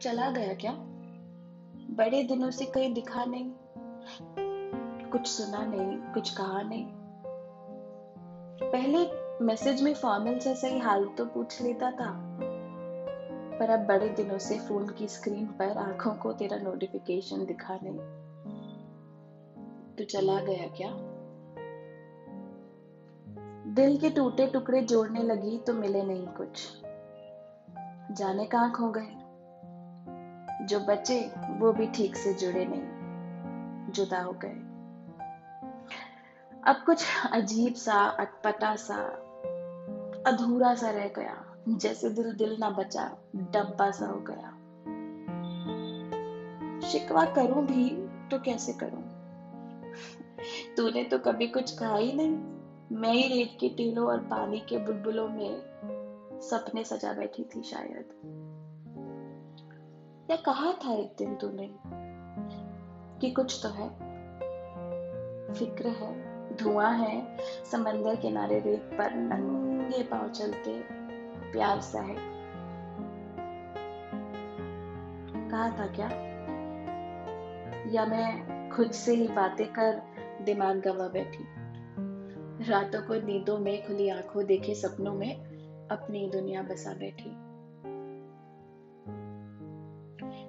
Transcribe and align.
चला 0.00 0.30
गया 0.30 0.52
क्या? 0.54 0.72
बड़े 1.96 2.22
दिनों 2.22 2.50
से 2.50 2.64
कहीं 2.66 2.92
दिखा 2.94 3.24
नहीं, 3.24 3.50
कुछ 5.10 5.26
सुना 5.26 5.64
नहीं, 5.66 5.96
कुछ 6.14 6.30
कहा 6.34 6.62
नहीं। 6.62 6.86
पहले 8.62 8.98
मैसेज 9.44 9.82
में 9.82 9.92
फॉर्मल 9.94 10.38
सा 10.38 10.54
सही 10.54 10.78
हाल 10.78 11.04
तो 11.08 11.24
पूछ 11.26 11.60
लेता 11.62 11.90
था, 11.90 12.10
पर 13.58 13.70
अब 13.70 13.86
बड़े 13.86 14.08
दिनों 14.08 14.38
से 14.38 14.58
फ़ोन 14.58 14.88
की 14.88 15.08
स्क्रीन 15.08 15.46
पर 15.46 15.78
आँखों 15.78 16.14
को 16.14 16.32
तेरा 16.32 16.58
नोटिफिकेशन 16.58 17.44
दिखा 17.46 17.78
नहीं। 17.82 17.98
तू 19.96 20.04
चला 20.04 20.40
गया 20.40 20.66
क्या? 20.76 20.90
दिल 23.74 23.98
के 23.98 24.10
टूटे 24.10 24.46
टुकड़े 24.46 24.82
जोड़ने 24.82 25.22
लगी 25.22 25.58
तो 25.58 25.72
मिले 25.74 26.02
नहीं 26.02 26.26
कुछ। 26.26 26.68
जाने 28.12 28.46
कहाँ 28.46 28.72
खो 28.72 28.90
गए? 28.90 29.19
जो 30.66 30.80
बचे, 30.80 31.30
वो 31.50 31.72
भी 31.72 31.86
ठीक 31.86 32.16
से 32.16 32.34
जुड़े 32.34 32.64
नहीं। 32.64 33.00
जुदा 33.92 34.20
हो 34.20 34.32
गए। 34.32 34.70
अब 36.66 36.76
कुछ 36.86 37.06
अजीब 37.32 37.74
सा, 37.74 37.94
अटपटा 37.94 38.76
सा, 38.76 38.96
अधूरा 40.26 40.74
सा 40.74 40.90
रह 40.90 41.08
गया, 41.08 41.44
जैसे 41.68 42.10
दिल 42.10 42.32
दिल 42.32 42.56
ना 42.60 42.70
बचा, 42.70 43.16
डब्बा 43.36 43.90
सा 43.90 44.06
हो 44.06 44.24
गया। 44.30 44.56
शिकवा 46.88 47.24
करूँ 47.24 47.66
भी 47.66 48.08
तो 48.28 48.38
कैसे 48.38 48.72
करूँ? 48.72 49.20
तूने 50.76 51.04
तो 51.04 51.18
कभी 51.18 51.46
कुछ 51.46 51.78
कहा 51.78 51.96
ही 51.96 52.12
नहीं। 52.12 52.60
मैं 52.96 53.12
ही 53.12 53.28
रेत 53.28 53.56
के 53.60 53.68
टीलों 53.68 54.06
और 54.06 54.18
पानी 54.18 54.60
के 54.60 54.78
बुलबुलों 54.78 55.28
में 55.28 55.62
सपने 56.42 56.84
सजा 56.84 57.12
बैठी 57.12 57.44
थी 57.44 57.62
शायद। 57.62 58.04
या 60.30 60.36
कहा 60.36 60.72
था 60.72 60.94
एक 60.94 61.14
दिन 61.18 61.36
तूने 61.36 61.70
कि 63.20 63.30
कुछ 63.30 63.60
तो 63.62 63.68
है। 63.68 63.88
फ़िक्र 65.54 65.88
है, 65.88 66.30
धुआँ 66.56 66.94
है, 66.94 67.36
समंदर 67.72 68.16
किनारे 68.16 68.60
रेत 68.60 68.80
पर 68.80 69.14
नंगे 69.14 70.02
पाँव 70.02 70.28
चलते 70.28 70.80
प्यार 71.52 71.80
सा 71.80 72.00
है। 72.00 72.16
कहा 75.50 75.78
था 75.78 75.86
क्या? 75.86 76.08
या 77.90 78.06
मैं 78.06 78.70
खुद 78.70 78.90
से 78.90 79.14
ही 79.14 79.28
बातें 79.28 79.66
कर 79.66 80.02
दिमाग 80.44 80.80
गवा 80.80 81.08
बैठी? 81.08 81.44
रातों 82.70 83.02
को 83.02 83.26
नींदों 83.26 83.58
में 83.58 83.86
खुली 83.86 84.08
आँखों 84.08 84.46
देखे 84.46 84.74
सपनों 84.74 85.14
में 85.14 85.36
अपनी 85.88 86.30
दुनिया 86.30 86.62
बसा 86.62 86.92
बैठी। 86.92 87.49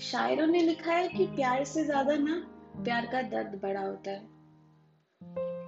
शायरों 0.00 0.46
ने 0.46 0.58
लिखा 0.58 0.92
है 0.92 1.08
कि 1.08 1.26
प्यार 1.26 1.64
से 1.64 1.84
ज़्यादा 1.84 2.14
ना 2.16 2.34
प्यार 2.76 3.06
का 3.06 3.22
दर्द 3.22 3.60
बड़ा 3.62 3.80
होता 3.80 4.10
है। 4.10 4.22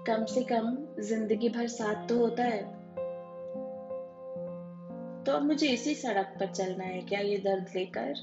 कम 0.06 0.24
से 0.24 0.42
कम 0.42 0.77
ज़िंदगी 1.00 1.48
भर 1.48 1.66
साथ 1.66 2.08
तो 2.08 2.18
होता 2.18 2.42
है। 2.42 2.62
तो 5.24 5.33
अब 5.33 5.42
मुझे 5.42 5.68
इसी 5.68 5.94
सड़क 5.94 6.36
पर 6.41 6.46
चलना 6.46 6.84
है। 6.84 7.00
क्या 7.02 7.20
ये 7.20 7.36
दर्द 7.36 7.66
लेकर 7.77 8.14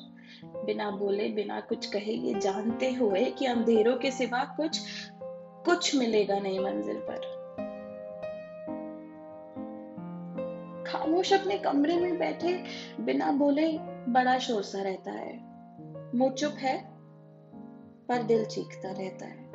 बिना 0.65 0.91
बोले, 0.91 1.29
बिना 1.29 1.59
कुछ 1.59 1.85
कहे, 1.85 2.13
ये 2.13 2.39
जानते 2.39 2.91
हुए 2.91 3.25
कि 3.25 3.45
अंधेरों 3.45 3.95
के 3.97 4.11
सिवा 4.11 4.43
कुछ 4.43 4.79
कुछ 5.65 5.95
मिलेगा 5.95 6.39
नहीं 6.39 6.59
मंजिल 6.59 6.97
पर? 7.09 7.31
खामोश 10.87 11.33
अपने 11.33 11.57
कमरे 11.57 11.95
में 11.95 12.19
बैठे 12.19 12.63
बिना 12.99 13.31
बोले 13.31 13.67
बड़ा 14.09 14.37
शोर 14.39 14.63
सा 14.63 14.81
रहता 14.81 15.11
है। 15.11 15.52
मुँह 16.15 16.31
चुप 16.31 16.53
है, 16.53 16.85
पर 18.07 18.23
दिल 18.23 18.45
चीखता 18.45 18.91
रहता 18.91 19.25
है। 19.25 19.51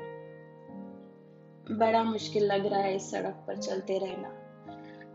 बड़ा 1.78 2.04
मुश्किल 2.04 2.44
लग 2.44 2.66
रहा 2.66 2.80
है 2.80 2.96
इस 2.96 3.10
सड़क 3.10 3.44
पर 3.46 3.56
चलते 3.56 3.98
रहना। 3.98 4.28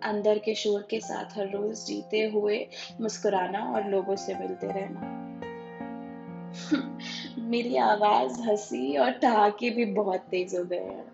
अंदर 0.09 0.40
के 0.40 0.56
शोर 0.56 0.82
के 0.82 1.00
साथ 1.00 1.38
हर 1.38 1.50
रोज 1.50 1.86
जीते 1.86 2.30
हुए 2.30 2.68
मुस्कुराना 3.02 3.59
और 3.59 3.88
लोगों 3.88 4.16
से 4.16 4.36
मिलते 4.36 4.68
रहना। 4.68 5.00
मेरी 7.40 7.78
आवाज़ 7.78 8.42
हँसी 8.42 8.98
और 8.98 9.12
ठहाके 9.12 9.70
भी 9.70 9.86
बहुत 9.86 10.20
तेज 10.20 10.56
हो 10.56 10.64
गए 10.64 10.84
हैं। 10.84 11.12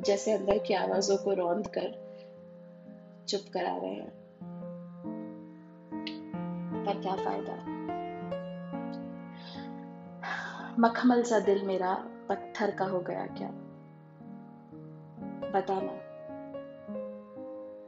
जैसे 0.00 0.32
अंदर 0.32 0.58
की 0.58 0.74
आवाजों 0.74 1.16
को 1.16 1.32
रौंद 1.32 1.66
कर 1.66 2.02
चुप 3.28 3.40
करा 3.52 3.76
रहे 3.76 3.94
हैं। 3.94 4.12
पर 6.86 7.00
क्या 7.00 7.16
फ़ायदा? 7.16 7.81
मखमल 10.78 11.22
सा 11.22 11.40
दिल 11.40 11.66
मेरा 11.66 11.94
पत्थर 12.28 12.70
का 12.70 12.84
हो 12.84 13.00
गया 13.00 13.26
क्या? 13.26 13.48
बताना। 15.50 15.92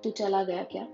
तू 0.00 0.10
चला 0.10 0.44
गया 0.44 0.62
क्या? 0.64 0.88